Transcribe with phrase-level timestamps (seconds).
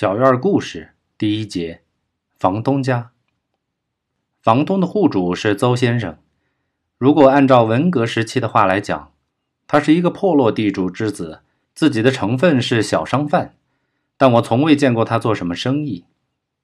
[0.00, 1.80] 小院故事第一节：
[2.38, 3.10] 房东家。
[4.40, 6.16] 房东的户主是邹先生。
[6.98, 9.10] 如果按照文革时期的话来讲，
[9.66, 11.40] 他是一个破落地主之子，
[11.74, 13.56] 自己的成分是小商贩。
[14.16, 16.04] 但我从未见过他做什么生意，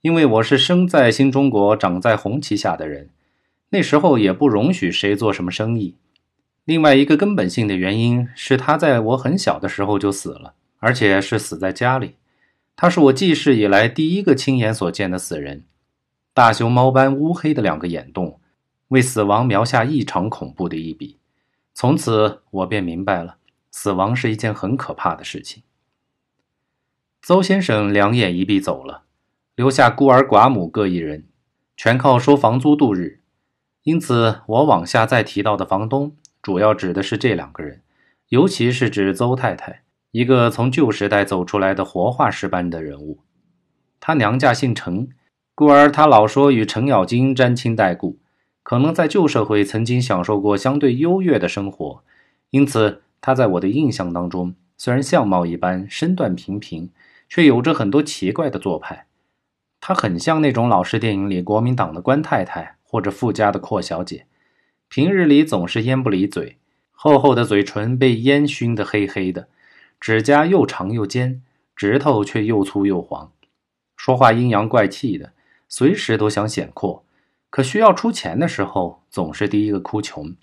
[0.00, 3.10] 因为我是生在新中国、长在红旗下的人，
[3.68, 5.94] 那时候也不容许谁做什么生意。
[6.64, 12.16] 另外一个根本性的原因是他在我很小的时候就死了，而且是死在家里。
[12.80, 15.66] 他是我记事以来第一个亲眼所见的死人，
[16.32, 18.40] 大熊猫般乌黑的两个眼洞，
[18.88, 21.18] 为死亡描下异常恐怖的一笔。
[21.74, 23.36] 从此我便明白了，
[23.70, 25.62] 死亡是一件很可怕的事情。
[27.20, 29.02] 邹先生两眼一闭走了，
[29.54, 31.26] 留下孤儿寡母各一人，
[31.76, 33.20] 全靠收房租度日。
[33.82, 37.82] 因此，我往下再提到的房东，主要指的是这两个人，
[38.30, 39.82] 尤其是指邹太太。
[40.12, 43.20] 一个从旧时代走出来的活化石般的人物，
[44.00, 45.08] 他娘家姓程，
[45.54, 48.18] 故而他老说与程咬金沾亲带故，
[48.64, 52.02] 可能在旧社会曾经享受过相对优越的生活，
[52.50, 56.90] 因此他在我的印象当中，虽然相貌一般，身段平平，
[57.28, 59.06] 却有着很多奇怪的做派。
[59.80, 64.26] 他很像那种老式电影里国民党的官太太或者富家的阔小姐，
[64.88, 66.58] 平日里总是烟不离嘴，
[66.90, 69.46] 厚厚的嘴唇被烟熏得黑黑的。
[70.00, 71.42] 指甲又长又尖，
[71.76, 73.30] 指头却又粗又黄，
[73.96, 75.34] 说话阴阳怪气的，
[75.68, 77.04] 随时都想显阔，
[77.50, 80.34] 可需要出钱的时候，总是第一个哭穷。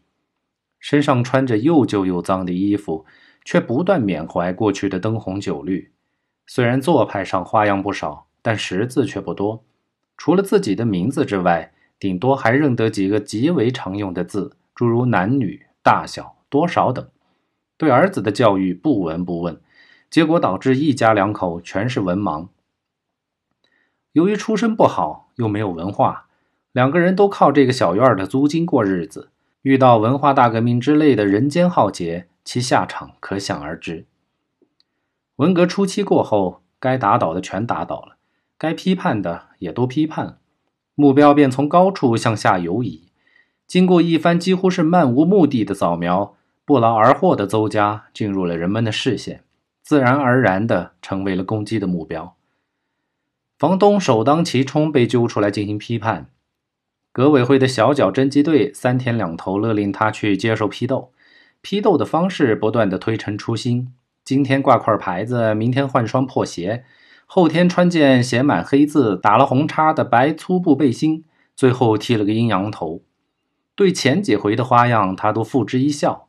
[0.79, 3.03] 身上穿着又旧又脏的衣服，
[3.43, 5.91] 却不断缅怀过去的灯红酒绿。
[6.45, 9.63] 虽然做派上花样不少，但识字却不多，
[10.17, 17.09] 除了自己的名字之外，顶多还认得几个极为常用的字，诸如男女、大小、多少等。
[17.77, 19.61] 对儿子的教育不闻不问，
[20.09, 22.47] 结果导致一家两口全是文盲。
[24.13, 26.27] 由于出身不好，又没有文化，
[26.71, 29.29] 两个人都靠这个小院的租金过日子。
[29.61, 34.05] 遇到文化大革命之类的人间浩劫，其下场可想而知。
[35.35, 38.15] 文革初期过后，该打倒的全打倒了，
[38.57, 40.39] 该批判的也都批判了，
[40.95, 43.09] 目标便从高处向下游移。
[43.67, 46.36] 经过一番几乎是漫无目的的扫描。
[46.67, 49.41] 不劳而获的邹家进入了人们的视线，
[49.81, 52.35] 自然而然地成为了攻击的目标。
[53.57, 56.27] 房东首当其冲被揪出来进行批判，
[57.13, 61.13] 革委会的小脚侦缉队三天两头勒令他去接受批斗，
[61.61, 63.93] 批斗的方式不断地推陈出新：
[64.25, 66.83] 今天挂块牌子，明天换双破鞋，
[67.25, 71.23] 后天穿件写满黑字、打了红叉的白粗布背心，
[71.55, 73.01] 最后剃了个阴阳头。
[73.73, 76.26] 对前几回的花样，他都付之一笑。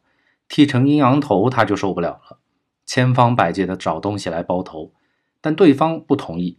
[0.49, 2.39] 剃成阴阳头，他就受不了了，
[2.87, 4.93] 千方百计的找东西来包头，
[5.41, 6.59] 但对方不同意，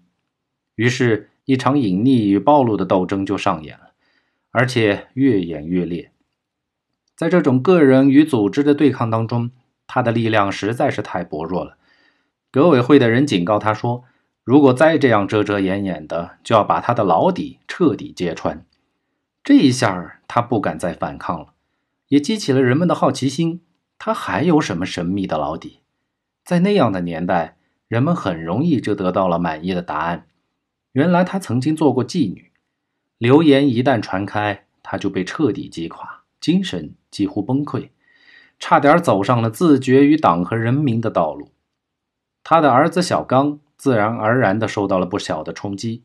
[0.76, 3.92] 于是，一场隐匿与暴露的斗争就上演了，
[4.52, 6.12] 而且越演越烈。
[7.16, 9.52] 在这种个人与组织的对抗当中，
[9.88, 11.76] 他的力量实在是太薄弱了。
[12.52, 14.04] 革委会的人警告他说
[14.46, 18.64] ：“如果再这样遮遮掩掩的，就要把他的牢底彻底揭穿。”
[19.44, 21.54] 这一下，他不敢再反抗了，
[22.08, 23.62] 也激起了人们的好奇心。
[24.00, 25.82] 他还有什么神秘的老底？
[26.46, 27.58] 在那样的年代，
[27.90, 30.26] 人们很容易就得到了满意的答案。
[30.94, 32.52] 原来他曾经做过妓女。
[33.18, 37.90] 流言一旦传开，他就被彻底击垮，精神几乎崩溃，
[38.58, 41.52] 差点走上了自绝于党和人民的道路。
[42.42, 46.04] 他的儿子小刚自然而然地受到了不小的冲击。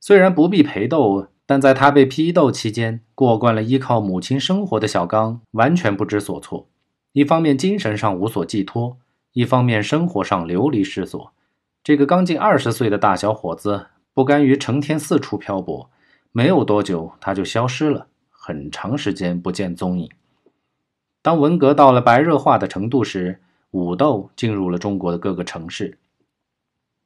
[0.00, 6.70] 虽然不必陪斗，但在他被批斗期间，过惯了依靠母亲生活的小刚完全不知所措。
[7.12, 8.98] 一方面精神上无所寄托，
[9.32, 11.32] 一方面生活上流离失所。
[11.82, 15.90] 这个刚近二十岁的大小伙子不甘于成天四处漂泊，
[16.32, 20.10] 没有多久他就消失了，很长时间不见踪影。
[21.22, 23.40] 当文革到了白热化的程度时，
[23.70, 25.98] 武斗进入了中国的各个城市。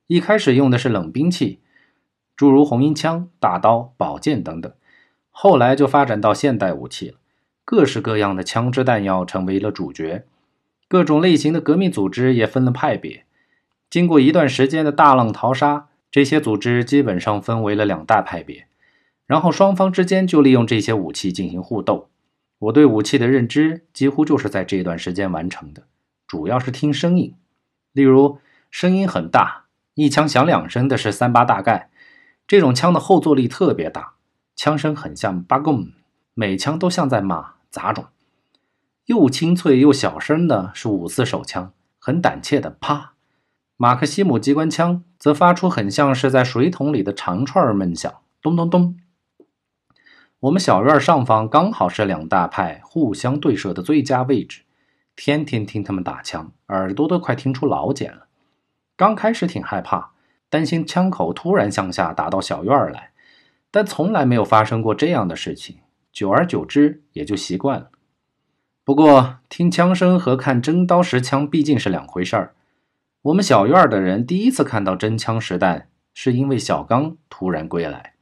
[0.09, 1.61] 一开始用的是冷兵器，
[2.37, 4.73] 诸如红缨枪、大刀、宝剑等等，
[5.31, 7.19] 后来就发展到现代武器了。
[7.65, 10.25] 各式各样的枪支弹药成为了主角，
[10.89, 13.25] 各种类型的革命组织也分了派别。
[13.89, 18.67] 经过一段时间的大浪淘沙，这些组织基本上分为了两大派别，
[19.27, 22.09] 然后双方之间就利用这些武器进行互斗。
[22.59, 25.85] 我对武器的认知几乎就是在这段时间完成的，
[26.27, 27.35] 主要是听声音，
[27.93, 28.39] 例如
[28.71, 31.91] 声音很大，一枪响两声的是三八大盖，
[32.47, 34.15] 这种枪的后坐力特别大，
[34.55, 35.93] 枪声很像八贡。
[36.35, 38.07] 每枪都像在骂杂种，
[39.07, 43.13] 又清脆又小声的是五四手枪，很胆怯的啪。
[43.77, 48.97] 马克西姆机关枪则发出很像是在水桶里的长串闷响，咚咚咚。
[50.41, 54.63] 我们小院上方刚好是两大派互相对射的最佳位置，
[55.15, 58.29] 天天听他们打枪，耳朵都快听出老茧了。
[58.97, 60.13] 刚开始挺害怕，
[60.49, 63.11] 担心枪口突然向下打到小院来，
[63.71, 65.82] 但从来没有发生过这样的事情。
[66.13, 67.91] 久而久之，也就习惯了。
[68.85, 72.55] 不过，听枪声和看真刀实枪毕竟是两回事儿。
[73.23, 78.15] 我们小院的人第一次看到真枪实弹，是因为小刚突然归来。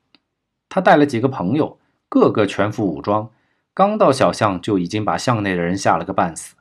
[0.68, 3.30] 他带了几个朋友，个个全副武装，
[3.74, 6.54] 刚到小巷就已经把巷内的人吓了个半死。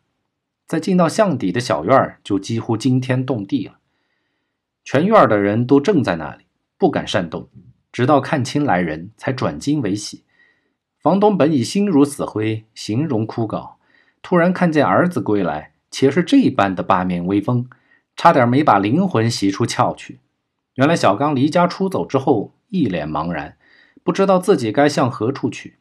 [0.66, 3.80] 在进到巷底的小院，就几乎惊天动地了。
[4.84, 6.46] 全院的人都怔在那里，
[6.78, 7.50] 不敢擅动，
[7.92, 10.24] 直到看清来人，才转惊为喜。
[11.01, 13.75] 房东本已心如死灰，形容枯槁。
[14.22, 17.69] 突然看见儿子归来，且是这般的八面威风，
[18.18, 20.19] 差点没把灵魂吸出窍去。
[20.75, 23.56] 原来小刚离家出走之后，一脸茫然，
[24.04, 25.78] 不知道自己该向何处去。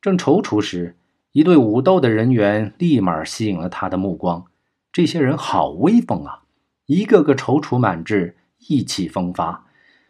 [0.00, 0.96] 正踌躇时，
[1.32, 4.46] 一队武斗的人员立马吸引了他的目光。
[4.90, 6.44] 这些人好威风啊，
[6.86, 8.36] 一个个踌躇满志，
[8.68, 9.66] 意气风发。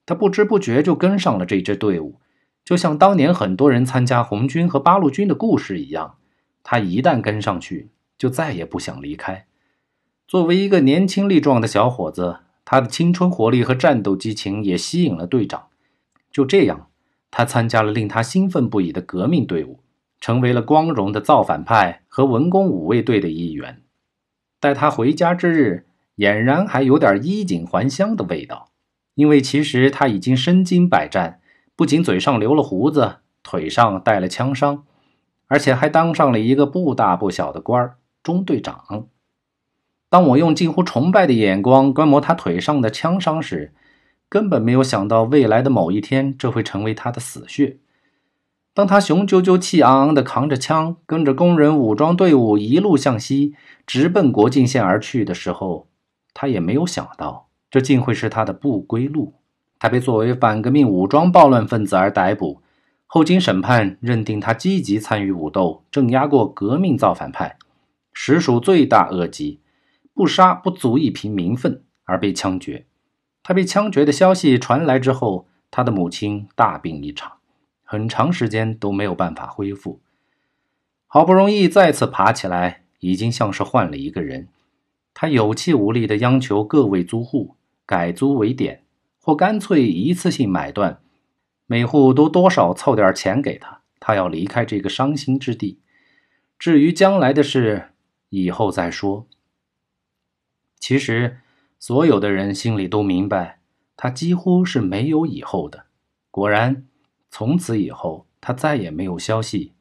[0.06, 2.20] 他不知不觉就跟上了这支队伍，
[2.70, 6.18] 就像当年很多人参加红军和八路军的故事一样。
[6.62, 9.46] 他一旦跟上去，就再也不想离开。
[10.28, 15.66] 作为一个年轻力壮的小伙子，他的青春活力和战斗激情也吸引了队长。
[16.30, 16.86] 就这样，
[17.32, 19.80] 他参加了令他兴奋不已的革命队伍，
[20.20, 23.82] 成为了光荣的造反派和文工武卫队的一员。
[24.60, 25.86] 待他回家之日，
[26.18, 28.70] 俨然还有点衣锦还乡的味道，
[29.16, 31.39] 因为其实他已经身经百战，
[31.80, 34.84] 不仅嘴上留了胡子，腿上带了枪伤。
[35.46, 39.06] 而且还当上了一个不大不小的官儿，中队长。
[40.10, 43.72] 当我用近乎崇拜的眼光观摩他腿上的枪伤时，
[44.28, 47.78] 根本没有想到未来的某一天，这会成为他的死穴。
[48.74, 53.54] 当他雄赳赳、气昂昂地扛着枪，跟着工人武装队伍一路向西，
[53.86, 55.88] 直奔国境线而去的时候，
[56.34, 59.39] 他也没有想到，这竟会是他的不归路。
[59.80, 62.62] 他被作为反革命武装暴乱分子而逮捕。
[63.06, 67.56] 后经审判，认定他积极参与武斗，镇压过革命造反派，
[68.12, 69.58] 实属罪大恶极，
[70.14, 72.86] 不杀不足以平民愤，而被枪决。
[73.42, 77.38] 他被枪决的消息传来之后，他的母亲大病一场，
[77.82, 80.00] 很长时间都没有办法恢复。
[81.08, 84.46] 好不容易再次爬起来，已经像是换了一个人。
[85.12, 88.79] 他有气无力地央求各位租户改租为典，
[89.20, 91.00] 或干脆一次性买断。
[91.66, 95.80] 每户都多少凑点钱给他，他要离开这个伤心之地。
[96.58, 97.90] 至于将来的事，
[98.30, 99.28] 以后再说。
[100.78, 101.38] 其实，
[101.78, 103.60] 所有的人心里都明白，
[103.96, 105.84] 他几乎是没有以后的。
[106.30, 106.86] 果然，
[107.30, 109.74] 从此以后，他再也没有消息，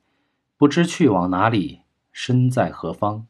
[0.57, 1.81] 不知去往哪里，
[2.11, 3.25] 身在何方。